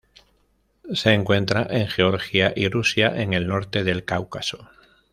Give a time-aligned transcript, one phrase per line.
[0.95, 4.67] Se encuentra en Georgia y Rusia en el norte del Cáucaso.